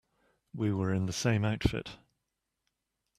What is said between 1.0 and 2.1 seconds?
the same outfit.